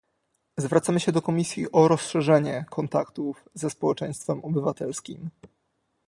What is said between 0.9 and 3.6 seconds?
się do Komisji o rozszerzenie kontaktów